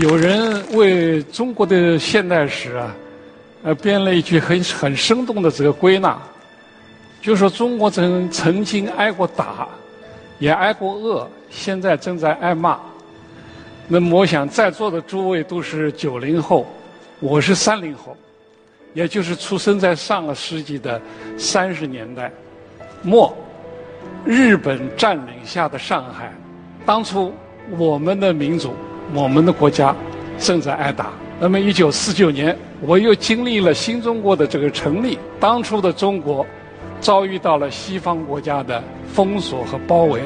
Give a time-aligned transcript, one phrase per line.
[0.00, 2.92] 有人为中国的现代史啊，
[3.62, 6.18] 呃，编了一句很很生动的这个归纳，
[7.22, 9.68] 就说中国曾曾经挨过打，
[10.40, 12.80] 也挨过饿，现在正在挨骂。
[13.86, 16.66] 那么，我想在座的诸位都是九零后，
[17.20, 18.16] 我是三零后，
[18.92, 21.00] 也就是出生在上个世纪的
[21.38, 22.28] 三十年代
[23.04, 23.32] 末，
[24.24, 26.32] 日本占领下的上海，
[26.84, 27.32] 当初
[27.78, 28.74] 我们的民族。
[29.14, 29.94] 我们的国家
[30.38, 31.10] 正在挨打。
[31.38, 35.18] 那么，一九四九年，我又经历了新中国的这个成立。
[35.38, 36.46] 当初的中国
[36.98, 38.82] 遭遇到了西方国家的
[39.12, 40.22] 封锁和包围，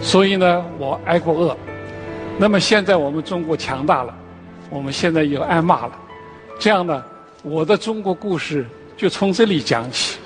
[0.00, 1.56] 所以呢，我挨过饿。
[2.38, 4.14] 那么现在我们中国强大了，
[4.70, 5.92] 我们现在又挨骂了。
[6.60, 7.02] 这样呢，
[7.42, 8.64] 我的中国故事
[8.96, 10.18] 就从这里讲起。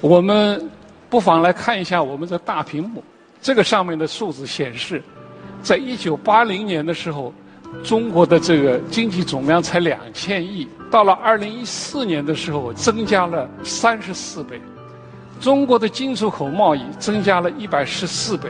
[0.00, 0.66] 我们
[1.10, 3.04] 不妨来看一下我们的大屏幕，
[3.42, 5.02] 这个上面的数字显示。
[5.62, 7.32] 在一九八零年的时候，
[7.84, 14.60] 中国的这个经济总量才两千亿，到了二零一四年的时候，增加了三十四倍。
[15.40, 18.48] 中国的进出口贸易增加了一百十四倍，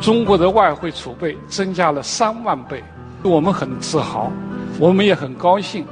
[0.00, 2.82] 中国的外汇储备增加了三万倍。
[3.22, 4.30] 我们很自豪，
[4.78, 5.84] 我们也很高兴。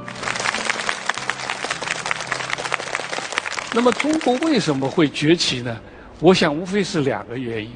[3.73, 5.77] 那么，中国为什么会崛起呢？
[6.19, 7.71] 我想，无非是两个原因。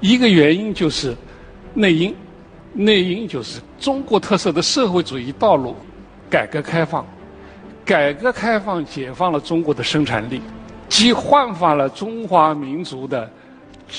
[0.00, 1.16] 一个原因就是
[1.74, 2.14] 内因。
[2.74, 5.76] 内因就是中国特色的社会主义道路
[6.28, 7.06] 改革开放，
[7.84, 10.42] 改革开放解放了中国的生产力，
[10.88, 13.30] 既焕发了中华民族的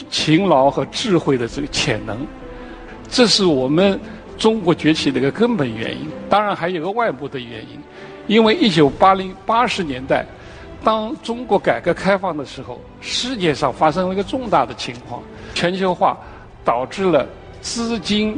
[0.09, 2.18] 勤劳和智慧的这个潜能，
[3.08, 3.98] 这是我们
[4.38, 6.09] 中国崛起的一个根本原因。
[6.30, 7.80] 当然还有个外部的原因，
[8.28, 10.26] 因为一九八零八十年代，
[10.84, 16.18] 当中国改革开放的时候，世界上发生了一个重大的情况，全球化
[16.66, 17.26] 导致了
[17.62, 18.38] 资金。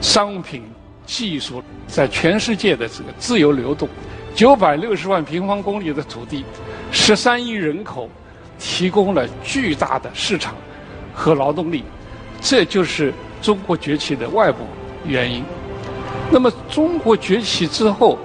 [0.00, 0.62] 商品、
[1.04, 3.88] 技术在全世界的这个自由流动，
[4.34, 6.44] 九百六十万平方公里的土地，
[6.90, 8.08] 十三亿人口，
[8.58, 10.54] 提供了巨大的市场
[11.12, 11.84] 和劳动力，
[12.40, 14.58] 这就是中国崛起的外部
[15.04, 15.42] 原因。
[16.30, 18.18] 那么，中国崛起之后，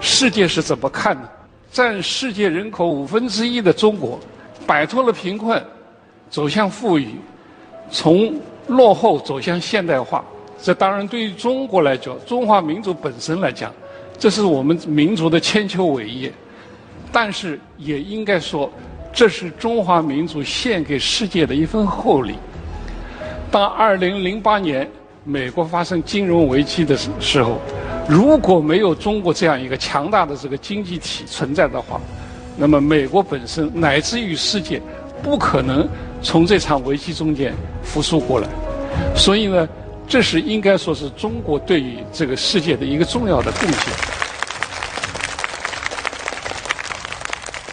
[0.00, 1.28] 世界是怎么看的？
[1.70, 4.18] 占世界人口五分之一的中国，
[4.66, 5.62] 摆脱了贫困，
[6.30, 7.14] 走向富裕，
[7.90, 8.34] 从
[8.68, 10.24] 落后走向现代化。
[10.60, 13.72] 这当然，对于中国来讲，中华民族本身来讲，
[14.18, 16.32] 这是我们民族的千秋伟业。
[17.12, 18.70] 但是，也应该说，
[19.12, 22.34] 这是中华民族献给世界的一份厚礼。
[23.52, 24.90] 当2008年
[25.22, 27.60] 美国发生金融危机的时时候，
[28.08, 32.00] 如果没有中国这样一个强大的这个经济体存在的话，
[32.56, 34.82] 那么美国本身乃至于世界，
[35.22, 35.88] 不可能
[36.20, 38.48] 从这场危机中间复苏过来。
[39.14, 39.68] 所以呢。
[40.08, 43.92] 这是应该说是中国对于这个世界的一个重要的贡献。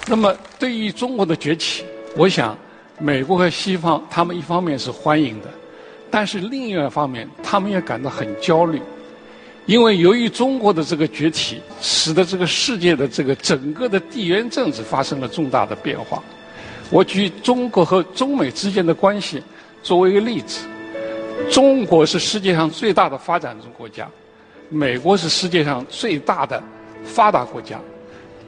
[0.08, 1.84] 那么，对于中国的崛起，
[2.16, 2.56] 我想，
[3.00, 5.50] 美国和西方他们一方面是欢迎的，
[6.12, 8.82] 但是另一方面，他们也感到很焦虑，
[9.66, 16.22] 因为由于中国的这个崛起，使得这个世界的这个整个的地缘政治发生了重大的变化。
[16.92, 19.42] 我举中国和中美之间的关系
[19.82, 20.60] 作为一个例子。
[21.52, 24.10] 中国是世界上最大的发展中国家，
[24.70, 26.62] 美国是世界上最大的
[27.04, 27.80] 发达国家。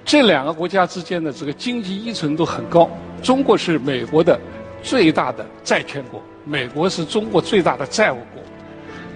[0.04, 2.90] 这两个国家之间的这个经济依存度很高。
[3.22, 4.40] 中国是美国的
[4.82, 8.42] 最大的债权国，美国是中国最大的债务国。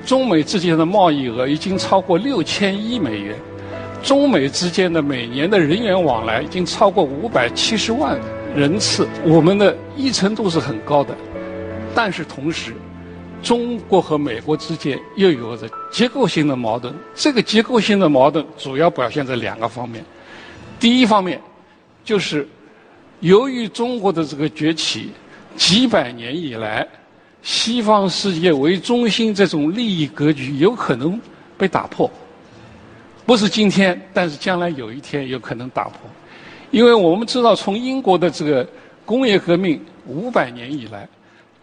[0.05, 3.35] 中美之间的贸易额已经超过六千亿美元，
[4.03, 8.19] 中美之间的每年的人员往来已经超过五百七十万
[8.55, 9.07] 人次。
[9.23, 11.15] 我们的依存度是很高的，
[11.95, 12.73] 但是同时。
[13.41, 16.93] 中国和美国之间又有着结构性的矛盾。
[17.15, 20.03] 这个结构性的矛盾主要表现在两个方面。
[20.79, 21.41] 第一方面，
[22.03, 22.47] 就是
[23.19, 25.11] 由于中国的这个崛起，
[25.55, 26.87] 几百年以来，
[27.41, 31.19] 西方世界为中心这种利益格局有可能
[31.57, 32.09] 被打破。
[33.25, 35.99] 不是今天，但是将来有一天有可能打破。
[36.69, 38.67] 因为我们知道，从英国的这个
[39.05, 41.07] 工业革命五百年以来。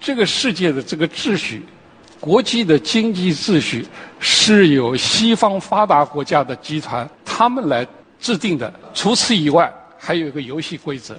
[0.00, 1.64] 这个世界的这个秩序，
[2.20, 3.86] 国际的经济秩序
[4.18, 7.86] 是由西方发达国家的集团他们来
[8.18, 8.72] 制定的。
[8.94, 11.16] 除此以外，还有一个游戏规则。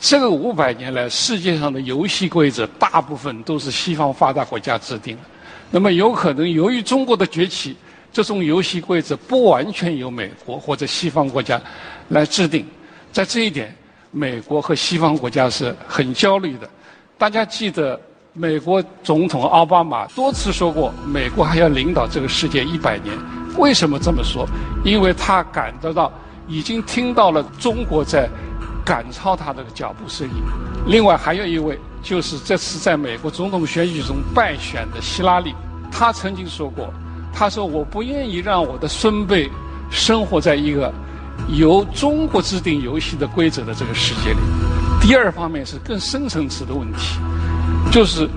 [0.00, 5.22] 这个五百年来，世界上的游戏规则大部分都是西方发达国家制定的。
[5.70, 7.76] 那么，有可能由于中国的崛起，
[8.12, 11.60] 这种游戏规则不完全由美国或者西方国家
[12.08, 12.66] 来制定。
[13.12, 13.74] 在这一点，
[14.10, 16.68] 美国和西方国家是很焦虑的。
[17.18, 18.00] 大家记得。
[18.32, 23.12] 美国总统奥巴马多次说过，美国还要领导这个世界一百年。
[23.58, 24.46] 为什么这么说？
[24.84, 26.12] 因为他感得到，
[26.46, 28.28] 已经听到了中国在
[28.84, 30.34] 赶超他的脚步声音。
[30.86, 35.52] 另外还有一位，就是这次在美国总统选举中败选的希拉里，
[35.90, 36.88] 他曾经说过
[37.34, 39.50] ：“他说我不愿意让我的孙辈
[39.90, 40.92] 生活在一个
[41.48, 44.38] 由中国制定游戏的规则的这个世界里。”
[45.02, 47.18] 第二方面是更深层次的问题，
[47.90, 48.28] 就是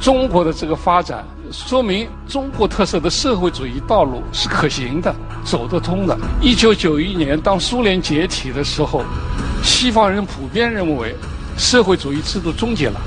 [0.00, 1.24] 中国的这个发展。
[1.50, 5.14] 说明中国特色的社会主义道路是可行的、
[5.46, 6.14] 走得通的。
[6.42, 9.02] 一九九一年，当苏联解体的时候，
[9.62, 11.14] 西方人普遍认为
[11.56, 13.00] 社会主义制度终结了。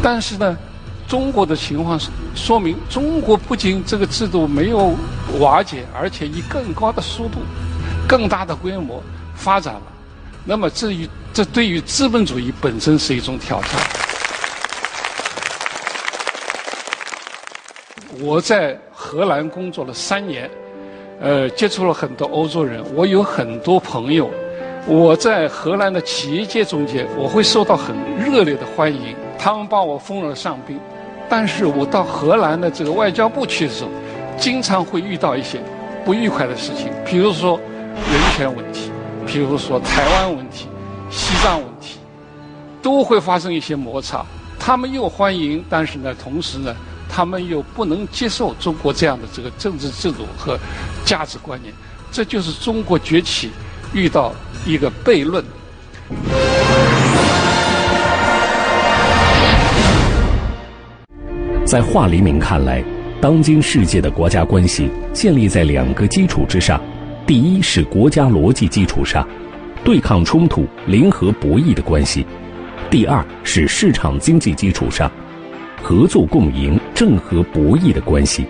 [0.00, 0.56] 但是呢，
[1.08, 4.94] 中国的情况是说明中国不仅这个制度没有
[5.40, 7.40] 瓦解，而且以更高的速度、
[8.06, 9.02] 更大的规模
[9.34, 9.82] 发展了。
[10.44, 13.70] 那么，至于这对于资本主义本身是一种挑战。
[18.22, 20.48] 我在荷兰工作了三年，
[21.20, 22.82] 呃，接触了很多欧洲人。
[22.94, 24.30] 我有很多朋友，
[24.86, 29.14] 我在荷兰的企业界中间，我会受到很热烈的欢迎。
[29.38, 30.78] 他们把我封了上宾，
[31.28, 33.90] 但是我到荷兰的这个外交部去的时候，
[34.38, 35.58] 经常会遇到一些
[36.04, 37.58] 不愉快的事情，比如说
[37.94, 38.90] 人权问题，
[39.26, 40.68] 比如说台湾问题、
[41.10, 41.98] 西藏问题，
[42.80, 44.24] 都会发生一些摩擦。
[44.58, 46.74] 他们又欢迎，但是呢，同时呢。
[47.16, 50.58] 他们又不能接受中国这样的这个政治制度和
[51.02, 51.72] 价值观念，
[52.12, 53.50] 这就是中国崛起
[53.94, 54.34] 遇到
[54.66, 55.42] 一个悖论。
[61.64, 62.84] 在华黎明看来，
[63.18, 66.78] 当今世界的国家关系建立在两个基础之上：
[67.26, 69.26] 第一是国家逻辑基础上，
[69.82, 72.26] 对抗冲突、零和博弈的关系；
[72.90, 75.10] 第二是市场经济基础上。
[75.88, 78.44] 合作共赢、正和博弈的关系，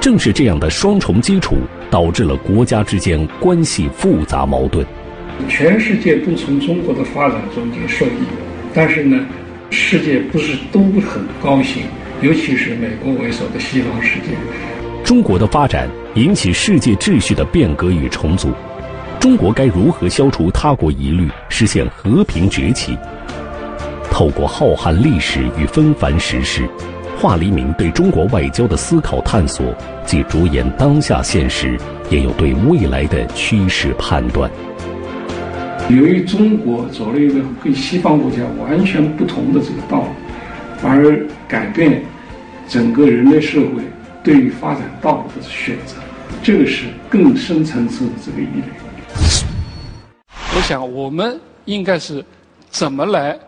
[0.00, 1.56] 正是这样的双重基础，
[1.90, 4.86] 导致了国家之间关系复杂矛盾。
[5.48, 8.20] 全世界都从中国的发展中间受益，
[8.72, 9.18] 但是呢，
[9.70, 11.82] 世界不是都很高兴，
[12.22, 14.26] 尤其是美国为首的西方世界。
[15.02, 18.52] 中国的发展引起世界秩序的变革与重组，
[19.18, 22.96] 中国该如何消除他国疑虑，实现和平崛起？
[24.18, 26.68] 透过浩瀚历史与纷繁时事，
[27.16, 29.72] 华黎明对中国外交的思考探索，
[30.04, 31.78] 既着眼当下现实，
[32.10, 34.50] 也有对未来的趋势判断。
[35.88, 40.08] 由于中国走了一个跟西方国家完全不同的这个道路，
[40.78, 42.02] 反而改变
[42.68, 43.84] 整个人类社会
[44.24, 45.94] 对于发展道路的选择，
[46.42, 49.44] 这个是更深层次的这个意义。
[50.56, 52.24] 我想，我们应该是
[52.68, 53.38] 怎么来？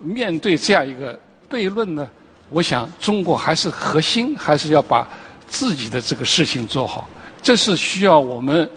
[0.00, 1.18] 面对这样一个
[1.50, 2.08] 悖论呢，
[2.50, 5.06] 我想中国还是核心还是要把
[5.48, 7.08] 自己的这个事情做好，
[7.42, 8.68] 这是需要我们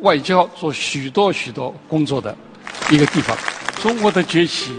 [0.00, 2.36] 外交做许多许多工作的
[2.90, 3.36] 一个地方。
[3.80, 4.72] 中国的崛起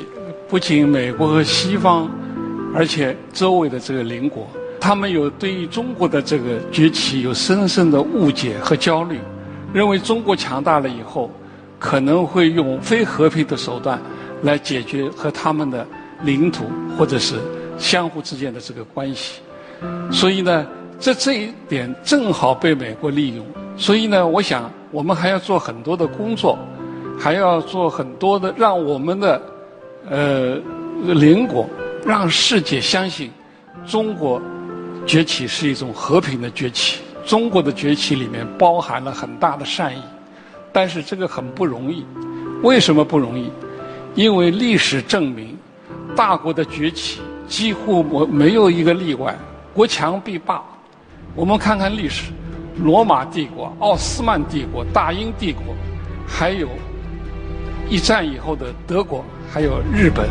[0.49, 2.09] 不仅美国和西方，
[2.75, 4.47] 而且周围的这个邻国，
[4.81, 9.19] 他们有对于中国的这个崛起有深深的误解和焦虑，
[9.73, 11.31] 认为中国强大了以后
[11.77, 14.01] 可能会用非和平的手段。
[14.41, 15.85] 来解决和他们的
[16.23, 16.65] 领土
[16.97, 17.35] 或者是
[17.77, 19.41] 相互之间的这个关系，
[20.11, 20.67] 所以呢，
[20.99, 23.45] 这这一点正好被美国利用。
[23.77, 26.59] 所以呢，我想我们还要做很多的工作，
[27.17, 29.41] 还要做很多的，让我们的
[30.09, 30.57] 呃
[31.05, 31.65] 邻国，
[32.05, 33.31] 让世界相信
[33.87, 34.41] 中国
[35.05, 36.99] 崛起是一种和平的崛起。
[37.25, 40.01] 中国的崛起里面包含了很大的善意，
[40.73, 42.05] 但是这个很不容易。
[42.63, 43.49] 为什么不容易？
[44.15, 45.57] 因为历史证明，
[46.15, 49.35] 大国的崛起几乎没没有一个例外，
[49.73, 50.61] 国强必霸。
[51.35, 52.31] 我们看看历史，
[52.77, 55.75] 罗马帝国、奥斯曼帝国、大英帝国，
[56.27, 56.67] 还有
[57.87, 60.27] 一战以后的德国，还有日本，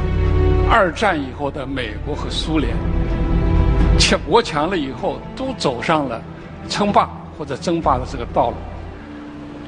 [0.69, 2.75] 二战以后的美国和苏联，
[3.99, 6.21] 强国强了以后，都走上了
[6.69, 7.09] 称霸
[7.39, 8.57] 或者争霸的这个道路。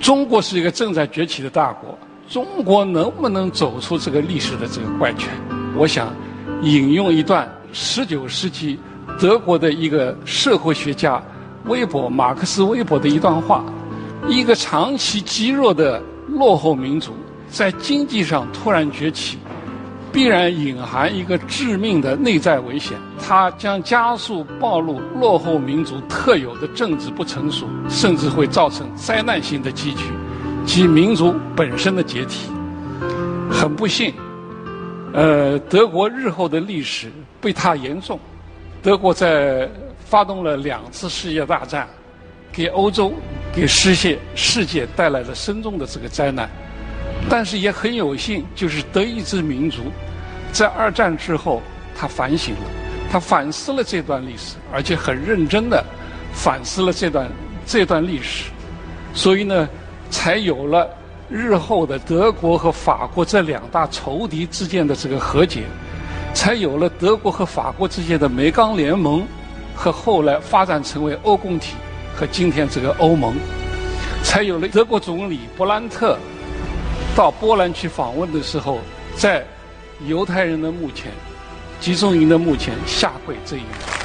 [0.00, 1.96] 中国是一个正在崛起的大国。
[2.30, 5.28] 中国能不能走出这个历史的这个怪圈？
[5.76, 6.14] 我想
[6.62, 8.78] 引用一段十九世纪
[9.18, 11.20] 德国的一个社会学家
[11.64, 13.64] 微博马克思微博的一段话：
[14.28, 17.14] 一个长期积弱的落后民族，
[17.48, 19.36] 在经济上突然崛起，
[20.12, 30.04] 必然隐含一个致命的内在危险，它将加速暴露落后民族特有的政治不成熟，甚至会造成灾难性的积聚。
[30.64, 32.50] 及民族本身的解体，
[33.50, 34.14] 很不幸，
[35.12, 38.18] 呃，德国日后的历史被他严重。
[38.82, 39.68] 德国在
[40.04, 41.88] 发动了两次世界大战，
[42.52, 43.12] 给欧洲、
[43.52, 46.48] 给世界世界带来了深重的这个灾难。
[47.28, 49.82] 但是也很有幸，就是德意志民族
[50.52, 51.60] 在二战之后，
[51.94, 52.60] 他反省了，
[53.10, 55.84] 他反思了这段历史，而且很认真的
[56.32, 57.28] 反思了这段
[57.66, 58.50] 这段历史，
[59.12, 59.68] 所以呢，
[60.10, 60.88] 才有了
[61.28, 65.62] 日后的德国和法国这两大仇敌之间的这个和解，
[66.34, 69.24] 才有了德国和法国之间的煤钢联盟，
[69.74, 71.76] 和后来发展成为欧共体
[72.14, 73.34] 和今天这个欧盟，
[74.22, 76.18] 才有了德国总理勃兰特。
[77.16, 78.78] 到波兰去访问的时候，
[79.16, 79.44] 在
[80.06, 81.12] 犹太人的墓前、
[81.80, 83.99] 集中营的墓前下跪这一幕。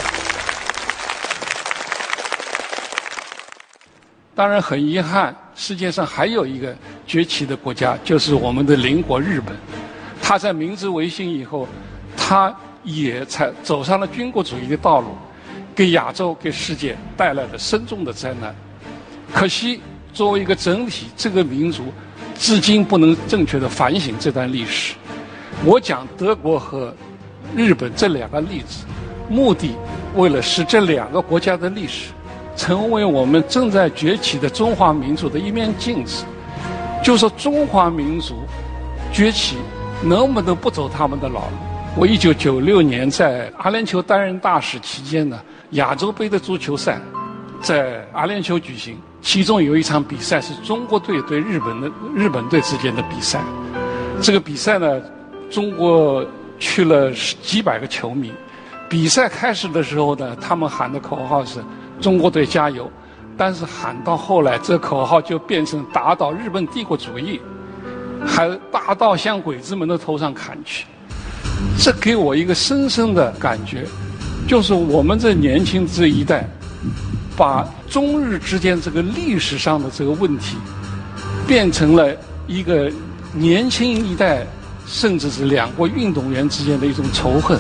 [4.36, 6.76] 当然很遗憾，世界上还有一个
[7.08, 9.56] 崛起的国家，就是我们的邻国日本。
[10.22, 11.66] 他在明治维新以后，
[12.18, 15.08] 他也才走上了军国主义的道路，
[15.74, 18.54] 给亚洲、给世界带来了深重的灾难。
[19.34, 19.80] 可惜，
[20.14, 21.86] 作为一个整体，这个民族。
[22.38, 24.94] 至今不能正确的反省这段历史。
[25.64, 26.94] 我讲德国和
[27.56, 28.84] 日本这两个例子，
[29.30, 29.72] 目的
[30.16, 32.12] 为了使这两个国家的历史
[32.56, 36.26] 成为我们正在崛起的中华民族的一面镜子。
[37.04, 38.36] 就说中华民族
[39.14, 39.58] 崛起
[40.02, 41.56] 能不能不走他们的老路？
[41.98, 45.40] 我一九九六年在阿联酋担任大使期间呢，
[45.72, 47.00] 亚洲杯的足球赛
[47.62, 48.98] 在阿联酋举行。
[49.22, 53.40] 其中有一场比赛是中国队对日本的日本队之间的比赛，
[54.22, 55.02] 这个比赛呢，
[55.50, 56.24] 中国
[56.60, 58.32] 去了几百个球迷。
[58.88, 61.60] 比赛开始的时候呢，他们喊的口号是
[62.02, 62.92] “中国队加油”，
[63.38, 67.40] 但是喊到后来，这口号就变成“打倒日本帝国主义”，
[68.26, 70.86] 还大刀向鬼子们的头上砍去。
[71.78, 73.86] 这给我一个深深的感觉，
[74.48, 76.48] 就是我们这年轻这一代。
[77.38, 80.56] 把中日之间这个历史上的这个问题，
[81.46, 82.16] 变成了
[82.48, 82.90] 一个
[83.34, 84.48] 年轻一代，
[84.88, 87.60] 甚至是两国运动员之间的一种仇恨，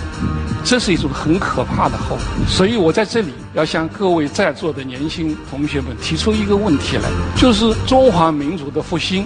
[0.63, 2.25] 这是一种很可怕的后果。
[2.48, 9.25] 所以我在这里要向各位在座的年轻同学们提出一个问题来：就是中华民族的复兴，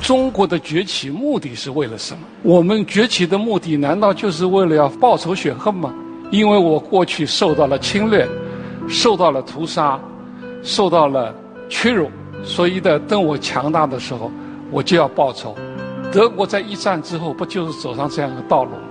[0.00, 2.20] 中国的崛起目的是为了什么？
[2.42, 5.92] 我们崛起的目的难道就是为了要报仇雪恨吗？
[6.30, 8.28] 因为我过去受到了侵略。
[8.88, 10.00] 受到了屠杀，
[10.64, 11.32] 受到了
[11.68, 12.10] 屈辱，
[12.42, 14.32] 所以的等我强大的时候，
[14.68, 15.54] 我就要报仇。
[16.12, 18.82] 德国在一战之后不就是走上这样的道路吗？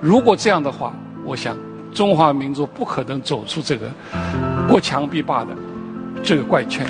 [0.00, 1.56] 如果这样的话，我想
[1.92, 3.90] 中华民族不可能走出这个
[4.68, 5.50] 过强必霸的
[6.22, 6.86] 这个怪圈。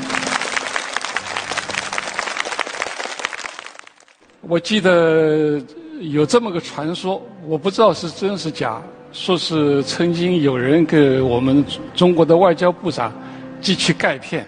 [4.43, 5.59] 我记得
[6.01, 8.81] 有这么个传说，我不知道是真是假。
[9.13, 11.63] 说是曾经有人给我们
[11.95, 13.13] 中国的外交部长
[13.61, 14.47] 寄去钙片，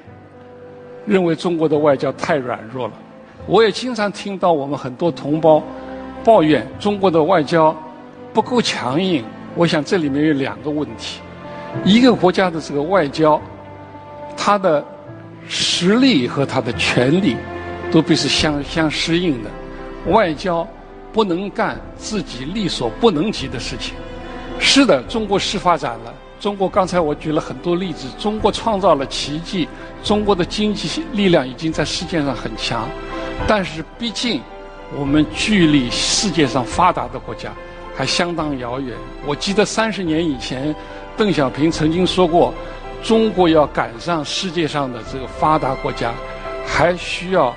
[1.07, 2.95] 认为中国的外交太软弱了。
[3.47, 5.63] 我也经常听到我们很多同胞
[6.25, 7.77] 抱怨中国的外交
[8.33, 9.25] 不够强硬。
[9.55, 11.21] 我想这里面有两个问题：
[11.85, 13.41] 一个国家的这个外交，
[14.37, 14.85] 它的
[15.47, 17.37] 实力和它的权力
[17.93, 19.51] 都必是相相适应的。
[20.11, 20.67] 外交
[21.13, 23.95] 不能干自己力所不能及的事情。
[24.59, 26.15] 是的，中国是发展了。
[26.41, 29.69] 中国刚才我举了很多例子，中国创造了奇迹。
[30.03, 32.87] 中国的经济力量已经在世界上很强，
[33.47, 34.41] 但是毕竟
[34.99, 37.51] 我们距离世界上发达的国家
[37.95, 38.97] 还相当遥远。
[39.27, 40.75] 我记得三十年以前，
[41.17, 42.53] 邓小平曾经说过，
[43.03, 46.13] 中国要赶上世界上的这个发达国家，
[46.67, 47.55] 还需要。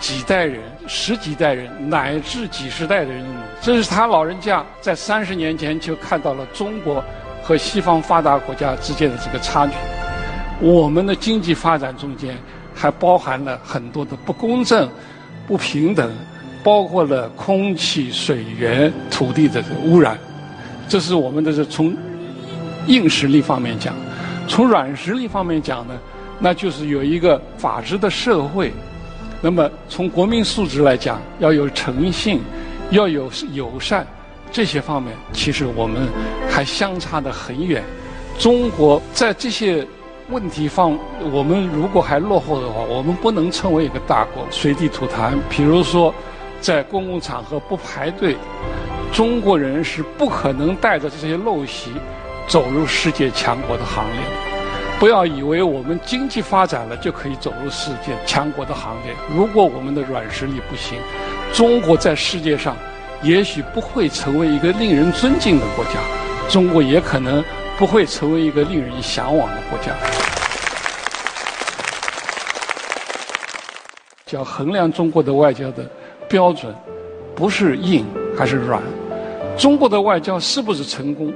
[0.00, 3.24] 几代人、十几代人乃至几十代的人，
[3.62, 7.02] 这是他老人家在三十年前就看到了中国
[7.42, 9.72] 和西方发达国家之间的这个差距。
[10.60, 12.36] 我们的经济发展中间
[12.74, 14.90] 还包含了很多的不公正、
[15.46, 16.10] 不平等，
[16.62, 20.18] 包括了空气、水源、土地的污染。
[20.88, 21.96] 这是我们的这从
[22.86, 23.94] 硬实力方面讲，
[24.46, 25.94] 从软实力方面讲呢，
[26.38, 28.72] 那就是有一个法治的社会。
[29.40, 32.40] 那么，从国民素质来讲，要有诚信，
[32.90, 34.06] 要有友善，
[34.50, 36.08] 这些方面，其实我们
[36.48, 37.82] 还相差得很远。
[38.38, 39.86] 中国在这些
[40.30, 40.98] 问题放，
[41.32, 45.34] 我们如果还落后的话，我们不能成为一个大国，随地吐痰。
[45.50, 46.14] 比如说，
[46.62, 48.34] 在公共场合不排队，
[49.12, 51.92] 中国人是不可能带着这些陋习
[52.48, 54.20] 走入世界强国的行列。
[54.98, 59.14] 不要以为我们经济发展了就可以走入世界强国的行列。
[59.34, 60.98] 如果我们的软实力不行，
[61.52, 62.74] 中国在世界上
[63.22, 66.00] 也许不会成为一个令人尊敬的国家，
[66.48, 67.44] 中国也可能
[67.78, 69.92] 不会成为一个令人向往的国家。
[74.26, 75.88] 叫衡量中国的外交的
[76.28, 76.74] 标准，
[77.34, 78.04] 不是硬
[78.36, 78.82] 还是软。
[79.56, 81.32] 中国的外交是不是成功，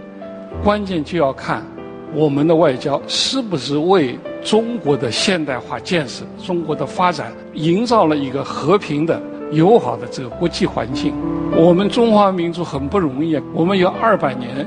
[0.65, 1.65] 关键就要看
[2.13, 9.21] 我们的外交是不是为中国的现代化建设、中国的发展营造了一个和平的、
[9.53, 11.13] 友好的这个国际环境。
[11.55, 14.67] 我们中华民族很不容易，我们有二百年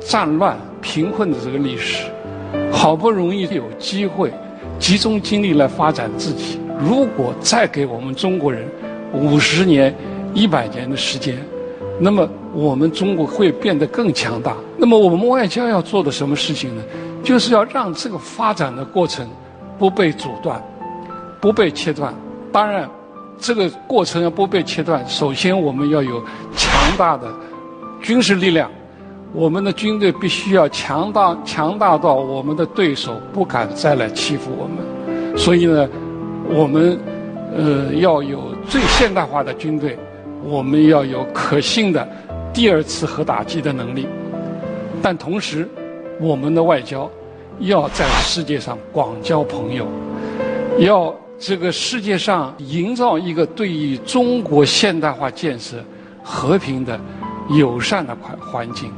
[0.00, 2.04] 战乱、贫困的这个历史，
[2.70, 4.30] 好不容易有机会
[4.78, 6.60] 集中精力来发展自己。
[6.78, 8.68] 如果再给我们中国人
[9.14, 9.94] 五十年、
[10.34, 11.38] 一百年的时间，
[12.00, 14.56] 那么我们中国会变得更强大。
[14.76, 16.82] 那么我们外交要做的什么事情呢？
[17.22, 19.28] 就是要让这个发展的过程
[19.78, 20.60] 不被阻断、
[21.40, 22.12] 不被切断。
[22.50, 22.90] 当然，
[23.38, 26.20] 这个过程要不被切断，首先我们要有
[26.56, 27.32] 强大的
[28.02, 28.68] 军事力量，
[29.32, 35.36] 我们的军队必须要强大，强大到我们的对手不敢再来欺负我们。
[35.38, 35.88] 所以呢。
[36.54, 36.98] 我们
[37.56, 39.96] 呃要有最现代化的军队，
[40.44, 42.06] 我们要有可信的
[42.52, 44.06] 第二次核打击的能力，
[45.00, 45.66] 但同时，
[46.20, 47.08] 我们的外交
[47.60, 49.86] 要在世界上广交朋友，
[50.78, 55.76] 要这个世界上营造一个对于中国现代化建设
[56.24, 57.00] 和平的、
[57.50, 58.92] 友善的环环境。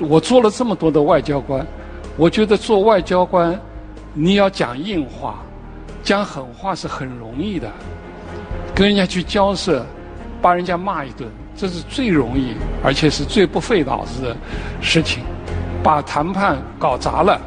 [0.00, 1.66] 我做了这么多的外交官。
[2.16, 3.58] 我觉得做外交官，
[4.12, 5.36] 你要讲硬话，
[6.02, 7.70] 讲狠话是很容易的。
[8.74, 9.84] 跟人家去交涉，
[10.42, 14.36] 把人家骂一顿，这是最容易，而且是最不费脑子的
[14.80, 15.22] 事情。
[15.82, 17.40] 把谈判搞砸了，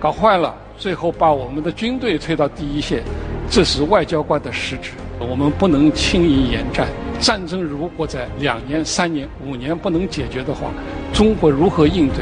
[0.00, 3.04] 搞坏了，最后把我们的军队推到第一线，
[3.48, 4.90] 这是外交官的失职。
[5.20, 6.88] 我们不能轻易言战。
[7.22, 10.72] 战争如果在两年、三年、五年不能解决的话，
[11.14, 12.16] 中国如何应对？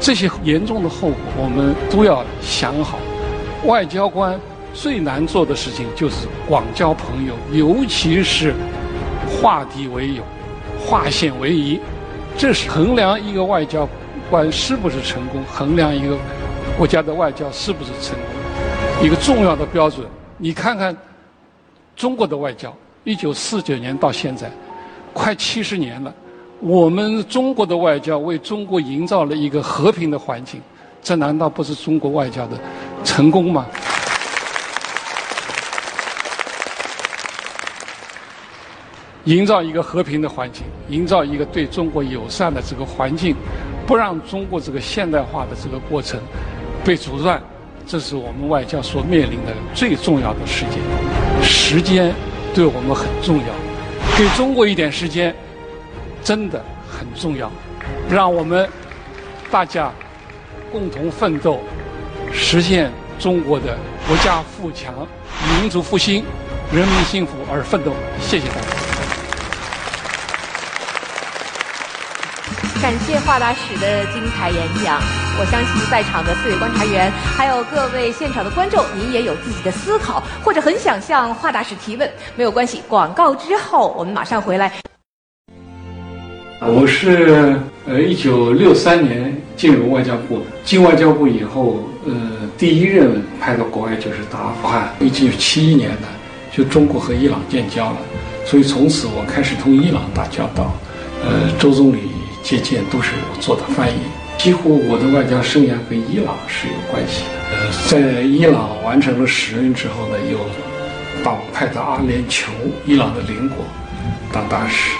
[0.00, 2.98] 这些严重的后果，我们都要想好。
[3.64, 4.38] 外交官
[4.74, 8.52] 最难做的事情就是广交朋友，尤其是
[9.30, 10.22] 化敌为友、
[10.84, 11.78] 化险为夷。
[12.36, 13.88] 这是衡量一个外交
[14.28, 16.16] 官是不是成功，衡量一个
[16.76, 20.04] 国家的外交是不是成功一个重要的标准。
[20.38, 20.96] 你看看
[21.94, 24.50] 中国的外交，一九四九年到现在，
[25.14, 26.14] 快七十年了。
[26.60, 30.60] 我们中国的外交为中国营造了一个和平的环境，
[31.02, 32.58] 这难道不是中国外交的
[33.02, 33.66] 成功吗？
[39.24, 43.34] 营造一个和平的环境，营造一个对中国友善的这个环境，
[43.86, 46.20] 不让中国这个现代化的这个过程
[46.84, 47.42] 被阻断，
[47.86, 50.78] 这是我们外交所面临的最重要的事件。
[51.42, 52.14] 时间
[52.54, 53.44] 对我们很重要，
[54.18, 55.34] 给中国一点时间。
[56.22, 57.50] 真的很重要，
[58.10, 58.68] 让我们
[59.50, 59.90] 大家
[60.70, 61.60] 共同奋斗，
[62.30, 64.94] 实现中国的国家富强、
[65.58, 66.22] 民族复兴、
[66.70, 67.92] 人民幸福而奋斗。
[68.20, 68.79] 谢谢大家。
[72.82, 74.98] 感谢华大使的精彩演讲。
[75.38, 82.10] 我相信在场的四位观察员，还有各位现场的观众，您也有自己的思考，或者很想向华大使提问。
[82.36, 84.72] 没有关系，广告之后我们马上回来。
[86.62, 87.54] 我是
[87.86, 92.12] 呃，一九六三年进入外交部，进外交部以后，呃，
[92.56, 94.88] 第一任派到国外就是到阿富汗。
[95.00, 96.08] 一九七一年呢，
[96.50, 97.96] 就中国和伊朗建交了，
[98.46, 100.72] 所以从此我开始同伊朗打交道。
[101.22, 102.09] 呃，周总理
[102.42, 104.00] 接见都是我做的翻译，
[104.38, 107.30] 几乎我的外交生涯跟伊朗是有关系的。
[107.52, 110.38] 呃，在伊朗完成了使任之后呢，又
[111.22, 112.48] 把我派到阿联酋，
[112.86, 113.64] 伊朗的邻国
[114.32, 114.90] 当大使。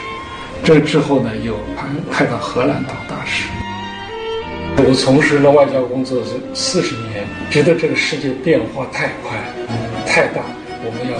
[0.62, 3.44] 这之后呢，又派派到荷兰当大使。
[4.76, 9.36] 我从事了外交工作是四十年，觉得这个世界变化太快、
[10.06, 10.42] 太大，
[10.84, 11.16] 我们要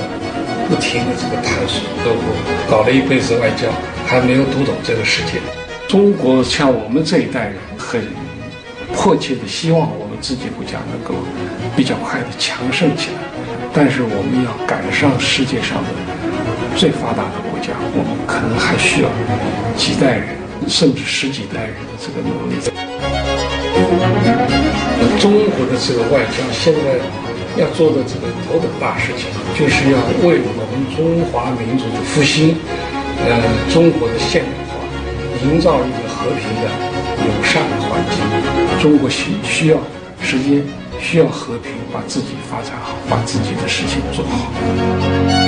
[0.69, 1.83] 不停的这个探索。
[2.05, 3.69] 我搞了一辈子外交，
[4.07, 5.41] 还没有读懂这个世界。
[5.91, 8.01] 中国像我们这一代人，很
[8.95, 11.19] 迫切的希望我们自己国家能够
[11.75, 13.19] 比较快的强盛起来，
[13.75, 15.91] 但是我们要赶上世界上的。
[16.77, 19.11] 最发达的国家，我们可能还需要
[19.77, 22.55] 几代人，甚至十几代人的这个努力。
[25.19, 27.03] 中国的这个外交现在
[27.61, 29.27] 要做的这个头等大事情，
[29.59, 32.55] 就是要为我们中华民族的复兴，
[33.27, 33.43] 呃，
[33.75, 34.70] 中国的现代，
[35.43, 36.69] 营造一个和平的、
[37.25, 38.81] 友善的环境。
[38.81, 39.79] 中国需需要
[40.23, 40.63] 时间，
[41.01, 45.40] 需要和平，把自己发展好，把自己的事情做好。